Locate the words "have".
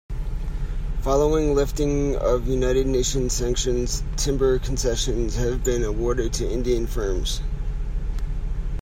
5.35-5.63